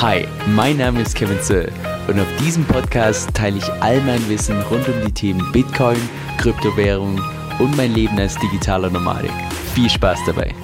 Hi, 0.00 0.28
mein 0.54 0.76
Name 0.76 1.00
ist 1.00 1.16
Kevin 1.16 1.40
Zöll 1.42 1.72
und 2.06 2.20
auf 2.20 2.28
diesem 2.38 2.64
Podcast 2.64 3.34
teile 3.34 3.58
ich 3.58 3.68
all 3.82 4.00
mein 4.02 4.28
Wissen 4.28 4.62
rund 4.70 4.86
um 4.86 4.94
die 5.04 5.10
Themen 5.10 5.50
Bitcoin, 5.50 5.98
Kryptowährung 6.38 7.20
und 7.58 7.76
mein 7.76 7.94
Leben 7.94 8.16
als 8.16 8.36
digitaler 8.36 8.90
Nomadik. 8.90 9.32
Viel 9.74 9.90
Spaß 9.90 10.20
dabei! 10.24 10.54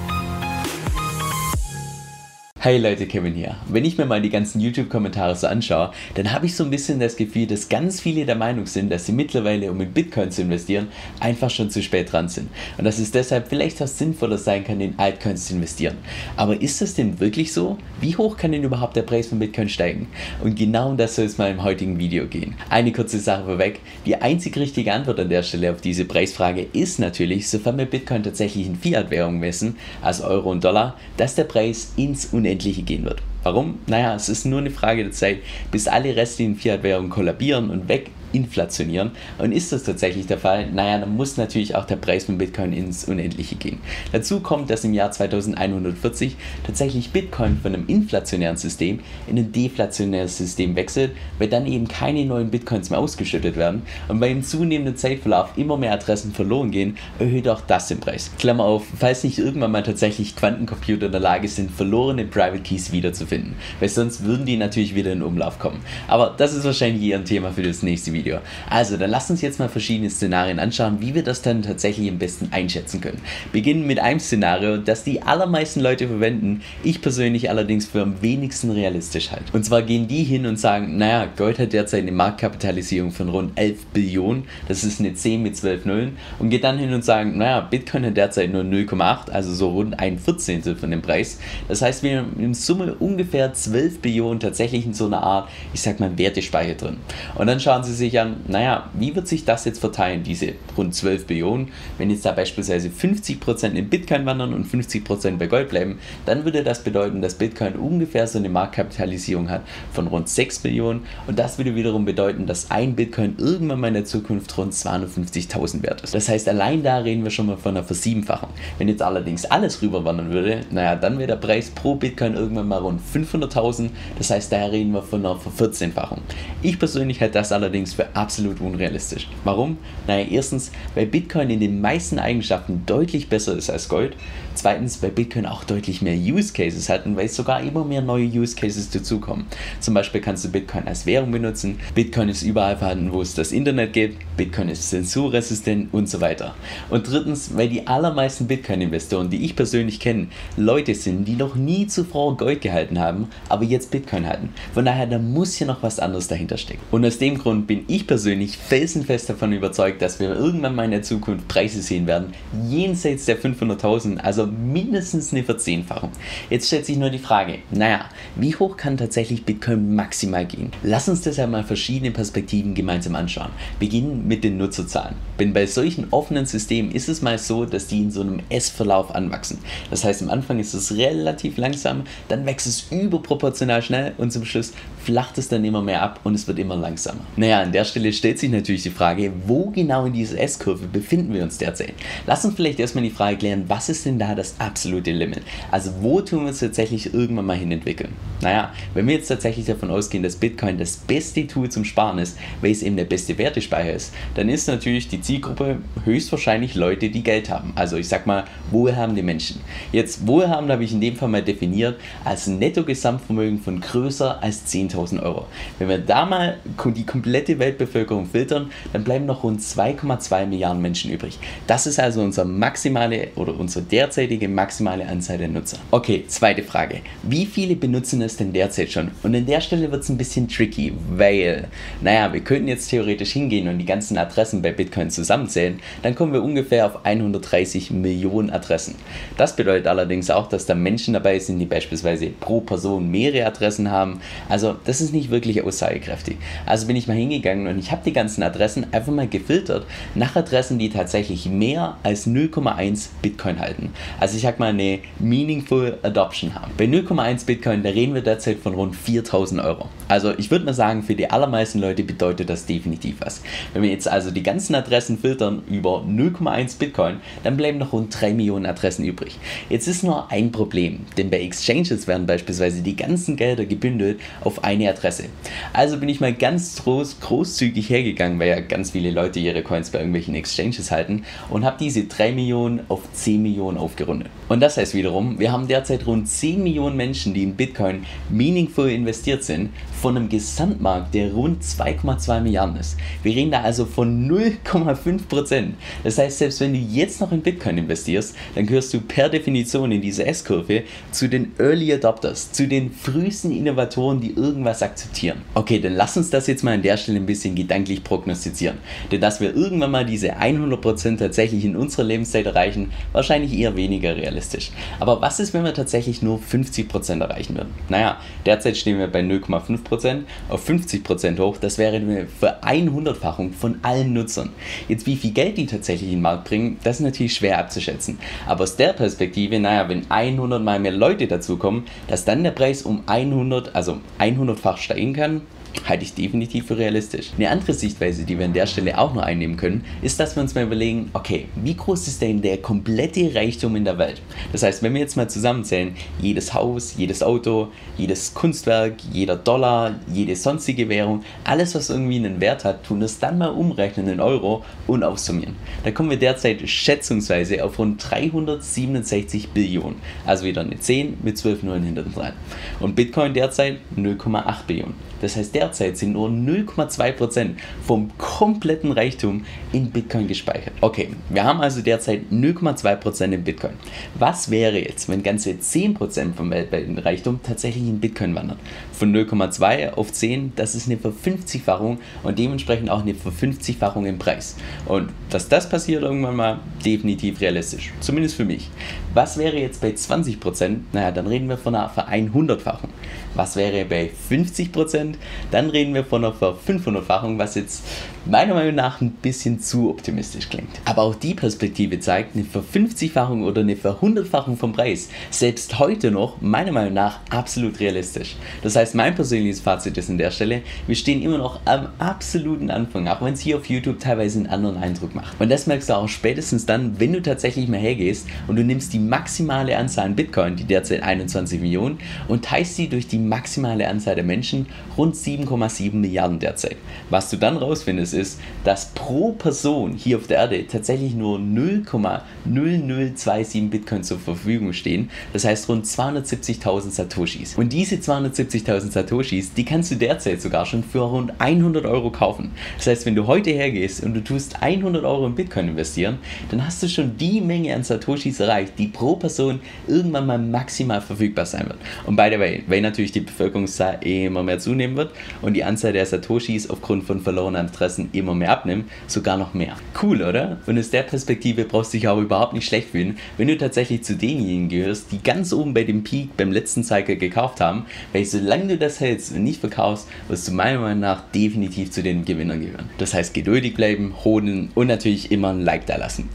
Hey 2.65 2.79
Leute, 2.79 3.07
Kevin 3.07 3.35
hier. 3.35 3.57
Wenn 3.69 3.85
ich 3.85 3.99
mir 3.99 4.07
mal 4.07 4.23
die 4.23 4.31
ganzen 4.31 4.59
YouTube-Kommentare 4.59 5.37
so 5.37 5.47
anschaue, 5.47 5.91
dann 6.15 6.33
habe 6.33 6.47
ich 6.47 6.57
so 6.57 6.65
ein 6.65 6.71
bisschen 6.71 6.99
das 6.99 7.15
Gefühl, 7.15 7.47
dass 7.47 7.69
ganz 7.69 8.01
viele 8.01 8.25
der 8.25 8.37
Meinung 8.37 8.65
sind, 8.65 8.91
dass 8.91 9.05
sie 9.05 9.13
mittlerweile, 9.13 9.71
um 9.71 9.79
in 9.83 9.93
Bitcoin 9.93 10.31
zu 10.31 10.41
investieren, 10.41 10.89
einfach 11.21 11.51
schon 11.51 11.69
zu 11.69 11.83
spät 11.83 12.11
dran 12.11 12.31
sind. 12.31 12.49
Und 12.79 12.85
dass 12.85 12.99
es 12.99 13.11
deshalb 13.11 13.49
vielleicht 13.49 13.83
auch 13.83 13.87
sinnvoller 13.87 14.39
sein 14.39 14.65
kann, 14.65 14.81
in 14.81 14.99
Altcoins 14.99 15.49
zu 15.49 15.53
investieren. 15.53 15.99
Aber 16.39 16.59
ist 16.59 16.81
das 16.81 16.95
denn 16.95 17.21
wirklich 17.21 17.53
so? 17.53 17.77
Wie 18.01 18.17
hoch 18.17 18.39
kann 18.39 18.53
denn 18.53 18.65
überhaupt 18.65 18.97
der 18.97 19.03
Preis 19.03 19.27
von 19.27 19.41
Bitcoin 19.41 19.69
steigen? 19.69 20.09
Und 20.43 20.57
genau 20.57 20.89
um 20.89 20.97
das 20.97 21.17
soll 21.17 21.27
es 21.27 21.37
mal 21.37 21.51
im 21.51 21.63
heutigen 21.63 21.99
Video 21.99 22.27
gehen. 22.29 22.55
Eine 22.71 22.93
kurze 22.93 23.19
Sache 23.19 23.45
vorweg. 23.45 23.81
Die 24.07 24.17
einzig 24.17 24.57
richtige 24.57 24.95
Antwort 24.95 25.21
an 25.21 25.29
der 25.29 25.43
Stelle 25.43 25.71
auf 25.71 25.83
diese 25.83 26.07
Preisfrage 26.07 26.67
ist 26.73 26.99
natürlich, 26.99 27.47
sofern 27.47 27.77
wir 27.77 27.85
Bitcoin 27.85 28.23
tatsächlich 28.23 28.67
in 28.67 28.77
Fiat-Währung 28.77 29.39
messen, 29.39 29.77
also 30.01 30.25
Euro 30.25 30.51
und 30.51 30.65
Dollar, 30.65 30.97
dass 31.19 31.35
der 31.35 31.45
Preis 31.45 31.93
ins 31.99 32.25
Unendliche 32.33 32.54
Unendliche 32.55 32.83
gehen 32.83 33.05
wird. 33.05 33.21
Warum? 33.43 33.79
Naja, 33.87 34.15
es 34.15 34.29
ist 34.29 34.47
nur 34.47 34.61
eine 34.61 34.71
Frage 34.71 35.03
der 35.03 35.13
Zeit, 35.13 35.39
bis 35.71 35.89
alle 35.89 36.15
restlichen 36.17 36.57
Fiat-Währungen 36.57 37.11
kollabieren 37.11 37.71
und 37.71 37.89
weg 37.89 38.11
inflationieren. 38.35 39.13
Und 39.39 39.53
ist 39.53 39.73
das 39.73 39.85
tatsächlich 39.85 40.27
der 40.27 40.39
Fall? 40.39 40.71
Naja, 40.71 40.99
dann 40.99 41.17
muss 41.17 41.37
natürlich 41.37 41.75
auch 41.77 41.85
der 41.85 41.97
Preis 41.97 42.25
von 42.25 42.39
Bitcoin 42.39 42.73
ins 42.73 43.05
Unendliche 43.05 43.57
gehen. 43.57 43.79
Dazu 44.13 44.41
kommt, 44.41 44.71
dass 44.71 44.85
im 44.85 44.95
Jahr 44.95 45.11
2140 45.11 46.37
tatsächlich 46.67 47.11
Bitcoin 47.11 47.59
von 47.63 47.75
einem 47.75 47.87
inflationären 47.87 48.57
System 48.57 49.01
in 49.27 49.39
ein 49.39 49.53
deflationäres 49.53 50.37
System 50.37 50.77
wechselt, 50.77 51.13
weil 51.39 51.49
dann 51.49 51.67
eben 51.67 51.89
keine 51.89 52.25
neuen 52.25 52.51
Bitcoins 52.51 52.91
mehr 52.91 52.99
ausgeschüttet 52.99 53.57
werden 53.57 53.83
und 54.09 54.21
bei 54.21 54.29
dem 54.29 54.43
zunehmenden 54.43 54.97
Zeitverlauf 54.97 55.51
immer 55.57 55.77
mehr 55.77 55.93
Adressen 55.93 56.33
verloren 56.33 56.71
gehen, 56.71 56.97
erhöht 57.19 57.49
auch 57.49 57.61
das 57.61 57.89
den 57.89 58.01
Preis. 58.01 58.31
Klammer 58.39 58.65
auf, 58.65 58.85
falls 58.99 59.25
nicht 59.25 59.39
irgendwann 59.39 59.73
mal 59.73 59.83
tatsächlich 59.83 60.37
Quantencomputer 60.37 61.07
in 61.07 61.13
der 61.13 61.21
Lage 61.21 61.49
sind, 61.49 61.71
verlorene 61.71 62.25
Private 62.25 62.61
Keys 62.61 62.93
wiederzufinden, 62.93 63.55
weil 63.81 63.89
sonst 63.89 64.25
würden 64.25 64.47
die 64.47 64.57
natürlich 64.57 64.95
wieder 64.95 65.13
in 65.13 65.23
Umlauf 65.23 65.59
kommen. 65.59 65.81
Aber 66.09 66.35
das 66.37 66.55
ist 66.55 66.65
wahrscheinlich 66.65 67.03
eher 67.03 67.19
ein 67.19 67.25
Thema 67.25 67.53
für 67.53 67.63
das 67.63 67.83
nächste 67.83 68.13
Video. 68.13 68.24
Video. 68.25 68.41
Also, 68.69 68.97
dann 68.97 69.11
lasst 69.11 69.31
uns 69.31 69.43
jetzt 69.43 69.59
mal 69.59 69.69
verschiedene 69.69 70.11
Szenarien 70.11 70.59
anschauen, 70.59 71.01
wie 71.01 71.15
wir 71.15 71.23
das 71.23 71.43
dann 71.43 71.63
tatsächlich 71.63 72.09
am 72.09 72.19
besten 72.19 72.49
einschätzen 72.53 73.01
können. 73.01 73.21
Beginnen 73.53 73.87
mit 73.87 73.99
einem 73.99 74.21
Szenario, 74.21 74.79
das 74.79 75.05
die 75.05 75.23
allermeisten 75.23 75.81
Leute 75.81 76.09
verwenden, 76.09 76.63
ich 76.83 77.03
persönlich 77.03 77.51
allerdings 77.51 77.87
für 77.87 78.03
am 78.03 78.23
wenigsten 78.23 78.71
realistisch 78.71 79.31
halte. 79.31 79.53
Und 79.53 79.65
zwar 79.65 79.83
gehen 79.83 80.09
die 80.09 80.25
hin 80.25 80.47
und 80.47 80.59
sagen, 80.59 80.97
naja, 80.97 81.29
Gold 81.37 81.59
hat 81.59 81.73
derzeit 81.73 82.03
eine 82.03 82.13
Marktkapitalisierung 82.13 83.11
von 83.11 83.29
rund 83.29 83.53
11 83.59 83.87
Billionen, 83.87 84.45
das 84.69 84.85
ist 84.85 85.01
eine 85.01 85.15
10 85.15 85.43
mit 85.43 85.57
12 85.57 85.85
Nullen, 85.85 86.17
und 86.39 86.51
geht 86.51 86.65
dann 86.65 86.79
hin 86.79 86.93
und 86.93 87.05
sagen, 87.05 87.37
naja, 87.39 87.61
Bitcoin 87.61 88.07
hat 88.07 88.17
derzeit 88.17 88.53
nur 88.53 88.63
0,8, 88.63 89.31
also 89.31 89.53
so 89.53 89.71
rund 89.71 89.99
ein 89.99 90.19
Vierzehntel 90.19 90.77
von 90.77 90.91
dem 90.91 91.03
Preis. 91.03 91.39
Das 91.69 91.83
heißt, 91.83 92.03
wir 92.03 92.19
haben 92.19 92.37
in 92.39 92.55
Summe 92.55 92.95
ungefähr 92.95 93.53
12 93.53 94.01
Billionen 94.01 94.41
tatsächlich 94.41 94.87
in 94.87 94.95
so 94.95 95.07
einer 95.07 95.23
Art, 95.23 95.49
ich 95.73 95.81
sag 95.81 96.01
mal, 96.01 96.17
Wertespeicher 96.17 96.75
drin. 96.75 96.97
Und 97.35 97.47
dann 97.47 97.61
schauen 97.61 97.85
sie 97.85 97.95
sich 97.95 98.14
an, 98.19 98.37
naja, 98.49 98.91
wie 98.95 99.15
wird 99.15 99.29
sich 99.29 99.45
das 99.45 99.65
jetzt 99.65 99.81
verteilen, 99.81 100.23
diese 100.23 100.53
rund 100.77 100.95
12 100.95 101.27
Billionen? 101.27 101.69
Wenn 101.99 102.11
jetzt 102.11 102.25
da 102.25 102.33
beispielsweise 102.33 102.89
50% 102.89 103.73
in 103.73 103.89
Bitcoin 103.89 104.27
wandern 104.27 104.55
und 104.55 104.67
50% 104.67 105.37
bei 105.39 105.47
Gold 105.47 105.69
bleiben, 105.69 105.99
dann 106.27 106.45
würde 106.45 106.63
das 106.63 106.83
bedeuten, 106.83 107.23
dass 107.23 107.35
Bitcoin 107.35 107.75
ungefähr 107.75 108.27
so 108.27 108.39
eine 108.39 108.49
Marktkapitalisierung 108.49 109.51
hat 109.51 109.63
von 109.93 110.07
rund 110.07 110.29
6 110.29 110.61
Billionen 110.61 111.03
und 111.27 111.39
das 111.39 111.59
würde 111.59 111.75
wiederum 111.75 112.05
bedeuten, 112.05 112.47
dass 112.47 112.71
ein 112.71 112.95
Bitcoin 112.95 113.37
irgendwann 113.39 113.81
mal 113.81 113.89
in 113.89 113.95
der 113.95 114.05
Zukunft 114.05 114.57
rund 114.59 114.73
250.000 114.73 115.83
wert 115.83 116.03
ist. 116.03 116.15
Das 116.15 116.29
heißt, 116.29 116.49
allein 116.49 116.83
da 116.83 116.99
reden 116.99 117.25
wir 117.25 117.31
schon 117.31 117.47
mal 117.47 117.57
von 117.57 117.77
einer 117.77 117.85
Versiebenfachung. 117.85 118.51
Wenn 118.79 118.89
jetzt 118.89 119.03
allerdings 119.03 119.45
alles 119.45 119.83
rüberwandern 119.83 120.31
würde, 120.31 120.61
naja, 120.71 120.97
dann 120.97 121.19
wäre 121.19 121.29
der 121.29 121.37
Preis 121.37 121.71
pro 121.71 121.95
Bitcoin 121.95 122.35
irgendwann 122.35 122.69
mal 122.69 122.79
rund 122.79 123.01
500.000. 123.01 123.91
Das 124.19 124.31
heißt, 124.31 124.53
daher 124.53 124.73
reden 124.73 124.93
wir 124.93 125.03
von 125.03 125.25
einer 125.25 125.37
Vervierzehnfachung. 125.37 126.21
Ich 126.63 126.79
persönlich 126.79 127.21
hätte 127.21 127.35
das 127.35 127.53
allerdings 127.53 127.94
für 127.95 128.15
absolut 128.15 128.61
unrealistisch. 128.61 129.29
Warum? 129.45 129.79
Naja, 130.07 130.27
erstens, 130.31 130.71
weil 130.95 131.07
Bitcoin 131.07 131.51
in 131.51 131.61
den 131.61 131.81
meisten 131.81 132.19
Eigenschaften 132.19 132.83
deutlich 132.87 133.29
besser 133.29 133.57
ist 133.57 133.71
als 133.71 133.89
Gold. 133.89 134.17
Zweitens, 134.55 135.03
weil 135.03 135.11
Bitcoin 135.11 135.47
auch 135.47 135.65
deutlich 135.65 136.01
mehr 136.01 136.15
Use 136.15 136.53
Cases 136.53 136.89
hat 136.89 137.07
und 137.07 137.17
weil 137.17 137.29
sogar 137.29 137.61
immer 137.63 137.85
mehr 137.85 138.03
neue 138.03 138.27
Use 138.27 138.55
Cases 138.55 138.89
dazukommen. 138.89 139.47
Zum 139.81 139.95
Beispiel 139.95 140.21
kannst 140.21 140.45
du 140.45 140.51
Bitcoin 140.51 140.87
als 140.87 141.07
Währung 141.07 141.33
benutzen. 141.33 141.81
Bitcoin 141.95 142.29
ist 142.29 142.43
überall 142.43 142.77
vorhanden, 142.77 143.13
wo 143.13 143.21
es 143.21 143.35
das 143.35 143.51
Internet 143.51 143.93
gibt. 143.93 144.19
Bitcoin 144.37 144.69
ist 144.69 144.91
zensurresistent 144.91 145.93
und 145.93 146.09
so 146.09 146.21
weiter. 146.21 146.55
Und 146.89 147.11
drittens, 147.11 147.57
weil 147.57 147.69
die 147.69 147.87
allermeisten 147.87 148.47
Bitcoin-Investoren, 148.47 149.29
die 149.29 149.45
ich 149.45 149.57
persönlich 149.57 149.99
kenne, 149.99 150.29
Leute 150.57 150.95
sind, 150.95 151.27
die 151.27 151.35
noch 151.35 151.57
nie 151.57 151.87
zuvor 151.87 152.37
Gold 152.37 152.61
gehalten 152.61 152.99
haben, 152.99 153.29
aber 153.49 153.65
jetzt 153.65 153.91
Bitcoin 153.91 154.27
halten. 154.27 154.51
Von 154.73 154.85
daher, 154.85 155.07
da 155.07 155.19
muss 155.19 155.55
hier 155.55 155.67
noch 155.67 155.83
was 155.83 155.99
anderes 155.99 156.29
dahinter 156.29 156.59
stecken. 156.59 156.81
Und 156.91 157.05
aus 157.05 157.19
dem 157.19 157.39
Grund 157.39 157.67
bin 157.67 157.84
ich 157.89 158.07
persönlich 158.07 158.57
felsenfest 158.57 159.29
davon 159.29 159.53
überzeugt, 159.53 160.03
dass 160.03 160.21
wir 160.21 160.35
irgendwann 160.35 160.75
mal 160.75 160.85
in 160.85 160.91
der 160.91 161.03
Zukunft 161.03 161.49
Preise 161.49 161.83
sehen 161.83 162.07
werden, 162.07 162.33
jenseits 162.69 163.25
der 163.27 163.39
500.000, 163.39 164.19
also 164.19 164.47
mindestens 164.47 165.33
eine 165.33 165.45
Verzehnfachung. 165.45 166.11
Jetzt 166.51 166.67
stellt 166.67 166.87
sich 166.87 166.97
nur 166.97 167.11
die 167.11 167.19
Frage, 167.19 167.59
naja, 167.71 168.07
wie 168.37 168.55
hoch 168.55 168.77
kann 168.77 168.97
tatsächlich 168.97 169.45
Bitcoin 169.45 169.95
maximal 169.95 170.47
gehen? 170.47 170.71
Lass 170.83 171.09
uns 171.09 171.23
deshalb 171.23 171.51
mal 171.51 171.65
verschiedene 171.65 172.11
Perspektiven 172.11 172.75
gemeinsam 172.75 173.15
anschauen. 173.15 173.51
Beginnen 173.79 174.27
mit 174.27 174.45
den 174.45 174.57
Nutzerzahlen. 174.57 175.15
Denn 175.39 175.53
bei 175.53 175.67
solchen 175.67 176.09
offenen 176.11 176.47
Systemen 176.47 176.93
ist 176.93 177.09
es 177.09 177.23
mal 177.23 177.39
so, 177.39 177.65
dass 177.65 177.87
die 177.87 178.01
in 178.01 178.11
so 178.11 178.21
einem 178.21 178.41
S-Verlauf 178.49 179.15
anwachsen. 179.15 179.59
Das 179.91 180.05
heißt, 180.05 180.23
am 180.23 180.31
Anfang 180.31 180.59
ist 180.59 180.75
es 180.75 180.97
relativ 180.97 181.57
langsam, 181.57 182.05
dann 182.29 182.47
wächst 182.47 182.67
es 182.67 182.87
überproportional 182.91 183.83
schnell 183.83 184.13
und 184.19 184.33
zum 184.33 184.45
Schluss 184.45 184.73
flacht 185.05 185.39
es 185.39 185.49
dann 185.49 185.65
immer 185.65 185.83
mehr 185.83 186.03
ab 186.03 186.21
und 186.25 186.35
es 186.35 186.47
wird 186.47 186.59
immer 186.59 186.77
langsamer. 186.77 187.21
Naja, 187.37 187.61
an 187.61 187.73
der 187.75 187.85
Stelle 187.85 188.13
stellt 188.13 188.39
sich 188.39 188.51
natürlich 188.51 188.85
die 188.85 188.91
Frage, 188.91 189.33
wo 189.47 189.71
genau 189.71 190.07
in 190.07 190.13
dieser 190.13 190.41
S-Kurve 190.41 190.87
befinden 190.87 191.35
wir 191.35 191.43
uns 191.43 191.59
derzeit? 191.59 191.95
Lass 192.27 192.45
uns 192.45 192.55
vielleicht 192.55 192.79
erstmal 192.79 193.03
die 193.03 193.11
Frage 193.11 193.37
klären, 193.37 193.65
was 193.67 193.89
ist 193.89 194.07
denn 194.07 194.19
da 194.19 194.35
das 194.35 194.55
absolute 194.61 195.11
Limit? 195.11 195.43
Also 195.73 195.91
wo 196.01 196.21
tun 196.21 196.43
wir 196.43 196.49
uns 196.49 196.61
tatsächlich 196.61 197.13
irgendwann 197.13 197.47
mal 197.47 197.57
hin 197.57 197.73
entwickeln? 197.73 198.13
Naja, 198.41 198.73
wenn 198.95 199.09
wir 199.09 199.15
jetzt 199.15 199.29
tatsächlich 199.29 199.67
davon 199.67 199.91
ausgehen, 199.91 200.23
dass 200.23 200.37
Bitcoin 200.37 200.79
das 200.79 200.97
beste 200.97 201.47
Tool 201.47 201.69
zum 201.69 201.85
Sparen 201.85 202.19
ist, 202.19 202.39
weil 202.61 202.71
es 202.71 202.83
eben 202.83 202.97
der 202.97 203.05
beste 203.05 203.37
Wertespeicher 203.39 203.93
ist, 203.93 204.15
dann 204.35 204.49
ist 204.49 204.69
natürlich 204.69 205.09
die 205.09 205.21
Zielgruppe 205.21 205.79
höchstwahrscheinlich 206.05 206.75
Leute, 206.75 207.11
die 207.11 207.23
Geld 207.23 207.51
haben. 207.51 207.73
Also 207.75 207.97
ich 207.97 208.07
sag 208.07 208.27
mal, 208.27 208.45
wohlhabende 208.71 209.23
Menschen. 209.23 209.61
Jetzt 209.91 210.27
wohlhabend 210.27 210.71
habe 210.71 210.85
ich 210.85 210.93
in 210.93 211.01
dem 211.01 211.17
Fall 211.17 211.29
mal 211.29 211.43
definiert 211.43 211.99
als 212.25 212.47
Netto-Gesamtvermögen 212.47 213.61
von 213.61 213.81
größer 213.81 214.43
als 214.43 214.67
10.000 214.73 215.23
Euro. 215.23 215.47
Wenn 215.79 215.89
wir 215.89 215.99
da 215.99 216.25
mal 216.25 216.59
die 216.95 217.07
komplette 217.07 217.59
Weltbevölkerung 217.65 218.27
filtern, 218.27 218.71
dann 218.93 219.05
bleiben 219.05 219.27
noch 219.27 219.43
rund 219.43 219.61
2,2 219.61 220.47
Milliarden 220.47 220.83
Menschen 220.83 221.11
übrig. 221.11 221.39
Das 221.67 221.87
ist 221.87 221.99
also 221.99 222.21
unsere 222.21 222.47
maximale 222.47 223.29
oder 223.37 223.59
unsere 223.59 223.85
derzeitige 223.85 224.49
maximale 224.49 225.07
Anzahl 225.07 225.39
der 225.39 225.49
Nutzer. 225.49 225.79
Okay, 225.91 226.25
zweite 226.29 226.63
Frage. 226.63 227.01
Wie 227.23 227.47
viele 227.47 227.77
benutzen 227.77 228.21
es 228.23 228.37
denn 228.37 228.53
derzeit 228.53 228.91
schon? 228.91 229.11
Und 229.23 229.35
an 229.35 229.47
der 229.47 229.61
Stelle 229.61 229.91
wird 229.91 230.03
es 230.03 230.09
ein 230.09 230.19
bisschen 230.19 230.49
tricky, 230.49 230.93
weil, 231.17 231.69
naja, 232.03 232.33
wir 232.33 232.41
könnten 232.41 232.69
jetzt 232.69 232.91
theoretisch 232.91 233.33
hingehen 233.33 233.69
und 233.69 233.79
die 233.79 233.87
ganzen 233.87 234.19
Adressen 234.19 234.61
bei 234.61 234.73
Bitcoin 234.73 235.11
zusammenzählen, 235.11 235.81
dann 236.03 236.15
kommen 236.15 236.33
wir 236.33 236.43
ungefähr 236.43 236.87
auf 236.87 237.05
130 237.05 237.91
Millionen 237.91 238.51
Adressen. 238.51 238.97
Das 239.37 239.57
bedeutet 239.57 239.87
allerdings 239.87 240.31
auch, 240.31 240.49
dass 240.49 240.67
da 240.67 240.75
Menschen 240.75 241.15
dabei 241.15 241.39
sind, 241.39 241.59
die 241.59 241.67
beispielsweise 241.67 242.27
pro 242.29 242.61
Person 242.61 243.11
mehrere 243.11 243.47
Adressen 243.47 243.91
haben. 243.91 244.21
Also 244.49 244.77
das 244.85 245.01
ist 245.01 245.15
nicht 245.15 245.31
wirklich 245.31 245.63
aussagekräftig. 245.63 246.37
Also 246.67 246.87
bin 246.87 246.97
ich 246.97 247.07
mal 247.07 247.17
hingegangen 247.17 247.54
und 247.63 247.79
ich 247.79 247.91
habe 247.91 248.03
die 248.05 248.13
ganzen 248.13 248.43
Adressen 248.43 248.87
einfach 248.93 249.13
mal 249.13 249.29
gefiltert 249.29 249.87
nach 250.15 250.37
Adressen, 250.37 250.79
die 250.79 250.91
tatsächlich 250.91 251.47
mehr 251.47 251.97
als 252.03 252.27
0,1 252.27 253.09
Bitcoin 253.23 253.61
halten. 253.61 253.91
Also 254.21 254.37
ich 254.37 254.43
sag 254.43 254.59
mal 254.59 254.71
eine 254.71 255.01
Meaningful 255.19 255.99
Adoption 256.03 256.55
haben. 256.55 256.73
Bei 256.77 256.85
0,1 256.85 257.47
Bitcoin, 257.47 257.83
da 257.83 257.91
reden 257.91 258.15
wir 258.15 258.23
derzeit 258.23 258.59
von 258.59 258.75
rund 258.75 258.97
4000 258.97 259.61
Euro. 259.63 259.89
Also 260.09 260.33
ich 260.37 260.51
würde 260.51 260.65
mal 260.65 260.75
sagen, 260.75 261.03
für 261.03 261.15
die 261.15 261.31
allermeisten 261.31 261.81
Leute 261.81 262.03
bedeutet 262.03 262.51
das 262.51 262.67
definitiv 262.67 263.17
was. 263.21 263.43
Wenn 263.73 263.83
wir 263.83 263.91
jetzt 263.91 264.09
also 264.09 264.31
die 264.31 264.43
ganzen 264.43 264.75
Adressen 264.75 265.19
filtern 265.19 265.63
über 265.69 266.03
0,1 266.03 266.79
Bitcoin, 266.79 267.17
dann 267.43 267.57
bleiben 267.57 267.79
noch 267.79 267.93
rund 267.93 268.15
3 268.21 268.35
Millionen 268.35 268.67
Adressen 268.67 269.05
übrig. 269.05 269.39
Jetzt 269.71 269.89
ist 269.89 270.05
nur 270.05 270.31
ein 270.31 270.53
Problem, 270.53 271.01
denn 271.17 271.31
bei 271.31 271.41
Exchanges 271.41 272.07
werden 272.07 272.27
beispielsweise 272.27 272.83
die 272.83 272.97
ganzen 272.97 273.37
Gelder 273.37 273.65
gebündelt 273.65 274.21
auf 274.43 274.65
eine 274.65 274.89
Adresse. 274.91 275.25
Also 275.73 275.99
bin 275.99 276.09
ich 276.09 276.21
mal 276.21 276.33
ganz 276.33 276.83
groß, 276.83 277.21
großzügig 277.45 277.91
hergegangen, 277.91 278.39
weil 278.39 278.49
ja 278.49 278.61
ganz 278.61 278.93
viele 278.93 279.11
Leute 279.11 279.39
ihre 279.39 279.63
Coins 279.63 279.91
bei 279.91 279.99
irgendwelchen 279.99 280.35
Exchanges 280.35 280.91
halten 280.91 281.25
und 281.51 281.63
habe 281.63 281.77
diese 281.79 282.05
3 282.05 282.33
Millionen 282.33 282.81
auf 282.89 283.01
10 283.13 283.43
Millionen 283.43 283.77
aufgerundet. 283.77 284.29
Und 284.49 284.61
das 284.61 284.79
heißt 284.79 284.95
wiederum, 284.95 285.39
wir 285.39 285.53
haben 285.53 285.69
derzeit 285.69 286.07
rund 286.07 286.27
10 286.27 286.63
Millionen 286.63 286.97
Menschen, 286.97 287.35
die 287.35 287.43
in 287.43 287.55
Bitcoin 287.55 288.07
meaningful 288.31 288.89
investiert 288.89 289.45
sind, 289.45 289.71
von 290.01 290.17
einem 290.17 290.29
Gesamtmarkt, 290.29 291.15
der 291.15 291.33
rund 291.33 291.63
2,2 291.63 292.41
Milliarden 292.41 292.77
ist. 292.77 292.97
Wir 293.23 293.35
reden 293.35 293.51
da 293.51 293.63
also 293.63 293.85
von 293.85 294.31
0,5 294.31 295.29
Prozent. 295.29 295.75
Das 296.03 296.19
heißt, 296.19 296.39
selbst 296.39 296.61
wenn 296.61 296.73
du 296.73 296.79
jetzt 296.79 297.21
noch 297.21 297.33
in 297.33 297.41
Bitcoin 297.41 297.79
investierst, 297.79 298.37
dann 298.55 298.67
gehörst 298.67 298.93
du 298.93 299.01
per 299.01 299.29
Definition 299.29 299.93
in 299.93 300.01
diese 300.01 300.27
S-Kurve 300.27 300.83
zu 301.11 301.29
den 301.29 301.53
Early 301.59 301.93
Adopters, 301.93 302.53
zu 302.53 302.69
den 302.69 302.91
frühesten 302.91 303.51
Innovatoren, 303.51 304.21
die 304.21 304.35
irgendwas 304.35 304.83
akzeptieren. 304.83 305.39
Okay, 305.55 305.79
dann 305.79 305.95
lass 305.95 306.17
uns 306.17 306.31
das 306.31 306.47
jetzt 306.47 306.65
mal 306.65 306.75
an 306.75 306.83
der 306.83 306.97
Stelle 306.99 307.19
ein 307.19 307.27
bisschen 307.27 307.34
gedanklich 307.43 308.05
prognostizieren. 308.05 308.79
Denn 309.11 309.21
dass 309.21 309.41
wir 309.41 309.55
irgendwann 309.55 309.91
mal 309.91 310.07
diese 310.07 310.37
100% 310.37 311.19
tatsächlich 311.19 311.65
in 311.65 311.77
unserer 311.77 312.05
Lebenszeit 312.05 312.47
erreichen, 312.47 312.91
wahrscheinlich 313.13 313.53
eher 313.53 313.77
weniger 313.77 314.17
realistisch. 314.17 314.71
Aber 315.01 315.21
was 315.21 315.41
ist, 315.41 315.55
wenn 315.55 315.65
wir 315.65 315.75
tatsächlich 315.75 316.23
nur 316.23 316.39
50% 316.39 317.21
erreichen 317.21 317.57
würden? 317.57 317.75
Naja, 317.89 318.19
derzeit 318.47 318.77
stehen 318.77 318.99
wir 318.99 319.09
bei 319.09 319.21
0,5% 319.21 320.23
auf 320.49 320.69
50% 320.69 321.39
hoch. 321.39 321.57
Das 321.59 321.79
wäre 321.79 321.97
eine 321.97 322.27
Vereinhundertfachung 322.27 323.53
von 323.53 323.79
allen 323.83 324.13
Nutzern. 324.13 324.51
Jetzt, 324.89 325.07
wie 325.07 325.17
viel 325.17 325.33
Geld 325.33 325.59
die 325.59 325.67
tatsächlich 325.67 326.11
in 326.11 326.19
den 326.19 326.23
Markt 326.23 326.45
bringen, 326.45 326.79
das 326.85 326.97
ist 326.97 327.05
natürlich 327.05 327.35
schwer 327.35 327.59
abzuschätzen. 327.59 328.19
Aber 328.47 328.65
aus 328.65 328.77
der 328.77 328.93
Perspektive, 328.93 329.59
naja, 329.59 329.89
wenn 329.89 330.11
100 330.11 330.63
mal 330.63 330.79
mehr 330.81 330.93
Leute 330.93 331.27
dazukommen, 331.27 331.85
dass 332.09 332.25
dann 332.25 332.45
der 332.45 332.51
Preis 332.51 332.83
um 332.83 333.03
100, 333.07 333.75
also 333.75 333.99
100-fach 334.19 334.79
steigen 334.79 335.13
kann, 335.13 335.43
halte 335.89 336.05
ich 336.05 336.15
definitiv 336.15 336.67
für 336.67 336.79
realistisch. 336.79 337.31
Eine 337.37 337.51
andere 337.51 337.75
Sichtweise, 337.75 338.25
die 338.25 338.39
wir 338.39 338.45
an 338.45 338.53
der 338.53 338.67
Stelle 338.67 338.99
auch 338.99 339.15
noch 339.15 339.23
einnehmen 339.23 339.57
können, 339.57 339.85
ist, 340.03 340.19
dass 340.21 340.37
wir 340.37 340.43
uns 340.43 340.55
mal 340.55 340.65
überlegen, 340.65 341.11
okay, 341.13 341.47
wie 341.57 341.75
groß 341.75 342.09
ist 342.09 342.23
denn 342.23 342.41
der 342.43 342.59
komplette 342.59 343.35
Reichtum 343.35 343.77
in 343.77 343.85
der 343.85 343.99
Welt? 343.99 344.23
Das 344.53 344.63
heißt, 344.63 344.83
wenn 344.83 344.95
wir 344.95 345.01
jetzt 345.01 345.17
mal 345.17 345.29
zusammenzählen, 345.29 345.95
jedes 346.21 346.55
Haus, 346.55 346.95
jedes 346.97 347.23
Auto, 347.23 347.69
jedes 347.97 348.35
Kunstwerk, 348.35 348.95
jeder 349.13 349.37
Dollar, 349.37 349.95
jede 350.13 350.37
sonstige 350.37 350.89
Währung, 350.89 351.23
alles, 351.45 351.75
was 351.75 351.91
irgendwie 351.91 352.17
einen 352.17 352.41
Wert 352.41 352.65
hat, 352.65 352.85
tun 352.85 353.01
das 353.01 353.19
dann 353.19 353.39
mal 353.39 353.49
umrechnen 353.49 354.09
in 354.09 354.21
Euro 354.21 354.65
und 354.87 355.03
aufsummieren. 355.03 355.57
Da 355.83 355.91
kommen 355.91 356.11
wir 356.11 356.19
derzeit 356.19 356.69
schätzungsweise 356.69 357.65
auf 357.65 357.79
rund 357.79 358.03
367 358.11 359.51
Billionen. 359.51 359.97
Also 360.27 360.45
wieder 360.45 360.63
eine 360.63 360.79
10 360.79 361.19
mit 361.23 361.39
12 361.39 361.63
Nullen 361.63 361.83
hinter 361.83 362.03
dran. 362.03 362.33
Und 362.81 362.97
Bitcoin 362.97 363.35
derzeit 363.35 363.79
0,8 363.97 364.67
Billionen. 364.67 364.95
Das 365.21 365.37
heißt, 365.37 365.55
derzeit 365.65 365.97
sind 365.97 366.13
nur 366.13 366.29
0,2% 366.29 367.51
vom 367.87 368.11
kompletten 368.19 368.93
Reichtum 368.93 369.45
in 369.73 369.91
Bitcoin 369.91 370.29
gespeichert. 370.29 370.75
Okay, 370.81 371.11
wir 371.31 371.45
haben 371.45 371.61
also 371.61 371.81
derzeit 371.81 372.23
0,2% 372.31 373.33
in 373.33 373.45
Bitcoin. 373.45 373.73
Was 374.19 374.51
wäre 374.51 374.79
jetzt, 374.79 375.09
wenn 375.09 375.23
ganze 375.23 375.51
10% 375.53 376.35
vom 376.35 376.51
weltweiten 376.51 376.99
Reichtum 376.99 377.41
tatsächlich 377.43 377.85
in 377.85 377.99
Bitcoin 377.99 378.35
wandern? 378.35 378.59
Von 378.93 379.15
0,2 379.15 379.95
auf 379.95 380.13
10, 380.13 380.53
das 380.55 380.75
ist 380.75 380.87
eine 380.87 380.99
Verfünfzigfachung 380.99 381.99
und 382.23 382.39
dementsprechend 382.39 382.91
auch 382.91 383.01
eine 383.01 383.15
Verfünfzigfachung 383.15 384.05
im 384.05 384.19
Preis. 384.19 384.57
Und 384.87 385.11
dass 385.31 385.49
das 385.49 385.69
passiert 385.69 386.03
irgendwann 386.03 386.37
mal, 386.37 386.61
definitiv 386.85 387.41
realistisch. 387.41 387.93
Zumindest 388.01 388.37
für 388.37 388.45
mich. 388.45 388.71
Was 389.15 389.39
wäre 389.39 389.59
jetzt 389.59 389.81
bei 389.81 389.91
20%? 389.91 390.77
Naja, 390.93 391.11
dann 391.11 391.27
reden 391.27 391.49
wir 391.49 391.57
von 391.57 391.75
einer 391.75 391.89
Vereinhundertfachung. 391.89 392.91
Was 393.35 393.57
wäre 393.57 393.85
bei 393.85 394.11
50%? 394.31 395.15
Dann 395.51 395.71
reden 395.71 395.95
wir 395.95 396.05
von 396.05 396.25
einer 396.25 396.35
Ver-500-fachung, 396.35 397.39
was 397.39 397.57
jetzt 397.57 397.85
meiner 398.27 398.55
Meinung 398.55 398.75
nach 398.75 399.01
ein 399.01 399.11
bisschen 399.11 399.61
zu 399.61 399.91
optimistisch 399.91 400.49
klingt. 400.49 400.81
Aber 400.85 401.03
auch 401.03 401.15
die 401.15 401.35
Perspektive 401.35 402.01
zeigt, 402.01 402.35
eine 402.35 402.45
Ver-50-fachung 402.45 403.43
oder 403.43 403.61
eine 403.61 403.77
Ver-100-fachung 403.77 404.57
vom 404.57 404.73
Preis, 404.73 405.09
selbst 405.31 405.79
heute 405.79 406.11
noch, 406.11 406.41
meiner 406.41 406.73
Meinung 406.73 406.95
nach, 406.95 407.21
absolut 407.31 407.81
realistisch. 407.81 408.37
Das 408.63 408.77
heißt, 408.77 408.95
mein 408.95 409.15
persönliches 409.15 409.61
Fazit 409.61 409.99
ist 409.99 410.09
an 410.09 410.19
der 410.19 410.31
Stelle, 410.31 410.63
wir 410.87 410.97
stehen 410.97 411.23
immer 411.23 411.39
noch 411.39 411.61
am 411.65 411.89
absoluten 411.99 412.71
Anfang, 412.71 413.09
auch 413.09 413.21
wenn 413.21 413.35
es 413.35 413.41
hier 413.41 413.57
auf 413.57 413.67
YouTube 413.67 413.99
teilweise 413.99 414.39
einen 414.39 414.47
anderen 414.47 414.77
Eindruck 414.77 415.15
macht. 415.15 415.41
Und 415.41 415.51
das 415.51 415.67
merkst 415.67 415.89
du 415.91 415.97
auch 415.97 416.09
spätestens 416.09 416.67
dann, 416.67 416.99
wenn 416.99 417.13
du 417.13 417.21
tatsächlich 417.21 417.69
mal 417.69 417.81
hergehst 417.81 418.27
und 418.47 418.57
du 418.57 418.65
nimmst 418.65 418.93
die 418.93 418.99
maximale 418.99 419.77
Anzahl 419.77 420.07
an 420.07 420.17
Bitcoin, 420.17 420.57
die 420.57 420.65
derzeit 420.65 421.03
21 421.03 421.61
Millionen, 421.61 421.99
und 422.29 422.45
teilst 422.45 422.77
sie 422.77 422.89
durch 422.89 423.07
die 423.07 423.19
maximale 423.29 423.89
Anzahl 423.89 424.15
der 424.15 424.25
Menschen, 424.25 424.67
rund 424.97 425.15
7,7 425.15 425.95
Milliarden 425.95 426.39
derzeit. 426.39 426.77
Was 427.11 427.31
du 427.31 427.37
dann 427.37 427.57
rausfindest, 427.57 428.15
ist, 428.15 428.41
dass 428.65 428.87
pro 428.95 429.33
Person 429.33 429.93
hier 429.93 430.19
auf 430.19 430.27
der 430.27 430.39
Erde 430.39 430.67
tatsächlich 430.67 431.15
nur 431.15 431.39
0,0027 431.39 433.71
Bitcoin 433.71 434.03
zur 434.03 434.19
Verfügung 434.19 434.73
stehen. 434.73 435.11
Das 435.33 435.45
heißt 435.45 435.69
rund 435.69 435.87
270.000 435.87 436.91
Satoshis. 436.91 437.55
Und 437.57 437.73
diese 437.73 437.97
270.000 437.97 438.91
Satoshis, 438.91 439.55
die 439.55 439.65
kannst 439.65 439.91
du 439.91 439.97
derzeit 439.97 440.41
sogar 440.41 440.67
schon 440.67 440.85
für 440.85 441.01
rund 441.01 441.33
100 441.39 441.87
Euro 441.87 442.11
kaufen. 442.11 442.53
Das 442.77 442.87
heißt, 442.87 443.07
wenn 443.07 443.15
du 443.15 443.27
heute 443.27 443.51
hergehst 443.51 444.03
und 444.03 444.15
du 444.15 444.23
tust 444.23 444.63
100 444.63 445.05
Euro 445.05 445.27
in 445.27 445.35
Bitcoin 445.35 445.69
investieren, 445.69 446.19
dann 446.51 446.67
hast 446.67 446.83
du 446.83 446.89
schon 446.89 447.17
die 447.17 447.41
Menge 447.41 447.75
an 447.75 447.85
Satoshis 447.85 448.41
erreicht, 448.41 448.75
die 448.79 448.89
pro 448.89 449.17
Person 449.17 449.61
irgendwann 449.87 450.27
mal 450.27 450.39
maximal 450.39 451.01
verfügbar 451.01 451.47
sein 451.47 451.67
wird. 451.67 451.79
Und 452.07 452.17
by 452.17 452.29
the 452.31 452.39
way, 452.39 452.63
weil 452.67 452.81
natürlich 452.81 453.13
die 453.15 453.21
Bevölkerungszahl 453.21 453.99
immer 454.03 454.43
mehr 454.43 454.59
zunehmen 454.59 454.97
wird 454.97 455.13
und 455.43 455.55
die 455.55 455.65
Anzahl 455.65 455.93
der 455.93 456.07
Satoshis 456.07 456.69
aufgrund 456.69 457.05
von 457.05 457.21
verlorenen 457.21 457.67
Adressen 457.67 458.09
immer 458.13 458.35
mehr 458.35 458.53
abnimmt, 458.53 458.91
sogar 459.07 459.37
noch 459.37 459.55
mehr. 459.55 459.77
Cool, 460.03 460.23
oder? 460.23 460.59
Und 460.67 460.79
aus 460.79 460.91
der 460.91 461.03
Perspektive 461.03 461.65
brauchst 461.65 461.95
du 461.95 461.99
dich 461.99 462.09
auch 462.09 462.21
überhaupt 462.21 462.53
nicht 462.53 462.67
schlecht 462.67 462.91
fühlen, 462.91 463.19
wenn 463.37 463.49
du 463.49 463.57
tatsächlich 463.57 464.03
zu 464.03 464.17
denjenigen 464.17 464.69
gehörst, 464.69 465.13
die 465.13 465.23
ganz 465.23 465.53
oben 465.53 465.75
bei 465.75 465.85
dem 465.85 466.05
Peak 466.05 466.37
beim 466.37 466.53
letzten 466.53 466.85
Cycle 466.85 467.17
gekauft 467.17 467.61
haben, 467.61 467.87
weil 468.13 468.25
solange 468.25 468.69
du 468.69 468.79
das 468.79 469.01
hältst 469.01 469.33
und 469.33 469.45
nicht 469.45 469.61
verkaufst, 469.61 470.09
wirst 470.29 470.49
du 470.49 470.53
meiner 470.53 470.81
Meinung 470.81 471.01
nach 471.01 471.23
definitiv 471.31 471.91
zu 471.91 472.03
den 472.03 472.25
Gewinnern 472.25 472.61
gehören. 472.61 472.91
Das 472.99 473.15
heißt, 473.15 473.35
geduldig 473.35 473.75
bleiben, 473.75 474.15
hoden 474.25 474.71
und 474.75 474.87
natürlich 474.87 475.31
immer 475.31 475.51
ein 475.51 475.61
Like 475.61 475.87
da 475.87 475.97
lassen. 475.97 476.29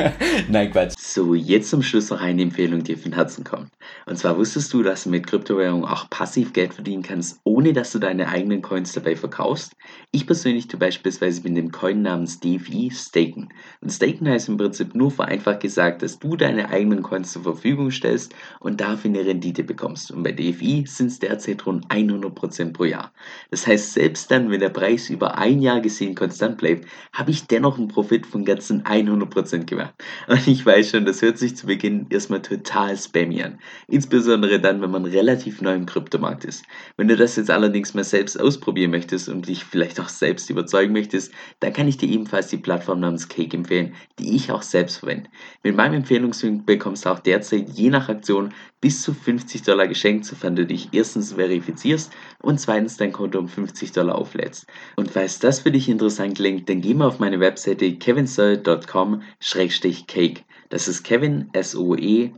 Nein, 0.48 0.70
Quatsch. 0.72 0.94
So, 0.98 1.34
jetzt 1.34 1.70
zum 1.70 1.82
Schluss 1.82 2.10
noch 2.10 2.20
eine 2.20 2.42
Empfehlung, 2.42 2.82
die 2.82 2.96
von 2.96 3.12
Herzen 3.12 3.44
kommt. 3.44 3.68
Und 4.06 4.18
zwar 4.18 4.36
wusstest 4.36 4.72
du, 4.72 4.82
dass 4.82 5.06
mit 5.06 5.26
Kryptowährungen 5.26 5.84
auch 5.84 6.08
passiv 6.10 6.25
Geld 6.52 6.74
verdienen 6.74 7.02
kannst, 7.02 7.40
ohne 7.44 7.72
dass 7.72 7.92
du 7.92 7.98
deine 7.98 8.28
eigenen 8.28 8.62
Coins 8.62 8.92
dabei 8.92 9.16
verkaufst? 9.16 9.74
Ich 10.10 10.26
persönlich 10.26 10.68
tue 10.68 10.80
beispielsweise 10.80 11.42
mit 11.42 11.56
dem 11.56 11.70
Coin 11.70 12.02
namens 12.02 12.40
DeFi 12.40 12.90
staken. 12.90 13.48
Und 13.80 13.92
staken 13.92 14.28
heißt 14.28 14.48
im 14.48 14.56
Prinzip 14.56 14.94
nur 14.94 15.10
vereinfacht 15.10 15.60
gesagt, 15.60 16.02
dass 16.02 16.18
du 16.18 16.36
deine 16.36 16.70
eigenen 16.70 17.02
Coins 17.02 17.32
zur 17.32 17.42
Verfügung 17.42 17.90
stellst 17.90 18.34
und 18.60 18.80
dafür 18.80 19.10
eine 19.10 19.24
Rendite 19.24 19.64
bekommst. 19.64 20.10
Und 20.10 20.22
bei 20.22 20.32
DeFi 20.32 20.84
sind 20.86 21.08
es 21.08 21.18
derzeit 21.18 21.64
rund 21.66 21.86
100% 21.88 22.72
pro 22.72 22.84
Jahr. 22.84 23.12
Das 23.50 23.66
heißt, 23.66 23.94
selbst 23.94 24.30
dann, 24.30 24.50
wenn 24.50 24.60
der 24.60 24.70
Preis 24.70 25.10
über 25.10 25.38
ein 25.38 25.60
Jahr 25.60 25.80
gesehen 25.80 26.14
konstant 26.14 26.58
bleibt, 26.58 26.86
habe 27.12 27.30
ich 27.30 27.46
dennoch 27.46 27.78
einen 27.78 27.88
Profit 27.88 28.26
von 28.26 28.44
ganzen 28.44 28.82
100% 28.82 29.64
gemacht. 29.64 29.94
Und 30.28 30.46
ich 30.46 30.64
weiß 30.64 30.90
schon, 30.90 31.04
das 31.04 31.22
hört 31.22 31.38
sich 31.38 31.56
zu 31.56 31.66
Beginn 31.66 32.06
erstmal 32.10 32.42
total 32.42 32.96
spammy 32.96 33.42
an. 33.42 33.58
Insbesondere 33.88 34.60
dann, 34.60 34.80
wenn 34.82 34.90
man 34.90 35.04
relativ 35.04 35.60
neu 35.60 35.74
im 35.74 35.86
Kryptomarkt 36.16 36.44
ist. 36.44 36.64
Wenn 36.96 37.08
du 37.08 37.16
das 37.16 37.34
jetzt 37.36 37.50
allerdings 37.50 37.92
mal 37.94 38.04
selbst 38.04 38.40
ausprobieren 38.40 38.90
möchtest 38.90 39.28
und 39.28 39.48
dich 39.48 39.64
vielleicht 39.64 40.00
auch 40.00 40.08
selbst 40.08 40.48
überzeugen 40.50 40.92
möchtest, 40.92 41.32
dann 41.60 41.72
kann 41.72 41.86
ich 41.88 41.98
dir 41.98 42.08
ebenfalls 42.08 42.48
die 42.48 42.56
Plattform 42.56 42.98
namens 43.00 43.28
Cake 43.28 43.56
empfehlen, 43.56 43.94
die 44.18 44.34
ich 44.34 44.50
auch 44.50 44.62
selbst 44.62 44.96
verwende. 44.98 45.30
Mit 45.62 45.76
meinem 45.76 45.94
Empfehlungslink 45.94 46.66
bekommst 46.66 47.04
du 47.04 47.10
auch 47.10 47.20
derzeit 47.20 47.68
je 47.70 47.90
nach 47.90 48.08
Aktion 48.08 48.52
bis 48.80 49.02
zu 49.02 49.14
50 49.14 49.62
Dollar 49.62 49.86
geschenkt, 49.88 50.24
sofern 50.24 50.56
du 50.56 50.66
dich 50.66 50.88
erstens 50.92 51.34
verifizierst 51.34 52.12
und 52.42 52.60
zweitens 52.60 52.96
dein 52.96 53.12
Konto 53.12 53.38
um 53.38 53.48
50 53.48 53.92
Dollar 53.92 54.16
auflädst. 54.16 54.66
Und 54.96 55.10
falls 55.10 55.38
das 55.38 55.60
für 55.60 55.70
dich 55.70 55.88
interessant 55.88 56.36
klingt, 56.36 56.68
dann 56.68 56.80
geh 56.80 56.94
mal 56.94 57.08
auf 57.08 57.18
meine 57.18 57.40
Webseite 57.40 57.96
kevinsoe.com-cake. 57.96 60.45
Das 60.68 60.88
ist 60.88 61.04
kevin, 61.04 61.48
S-O-E-L-L.com, 61.52 62.32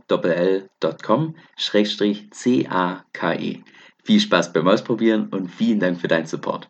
Schrägstrich 1.57 2.29
C-A-K-E. 2.31 3.63
Viel 4.03 4.19
Spaß 4.19 4.53
beim 4.53 4.67
Ausprobieren 4.67 5.29
und 5.29 5.49
vielen 5.49 5.79
Dank 5.79 5.99
für 5.99 6.07
deinen 6.07 6.27
Support. 6.27 6.69